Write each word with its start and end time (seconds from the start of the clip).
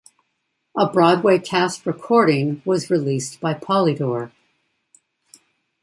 A 0.75 0.89
Broadway 0.91 1.37
cast 1.37 1.85
recording 1.85 2.63
was 2.65 2.89
released 2.89 3.39
by 3.39 3.53
Polydor. 3.53 4.31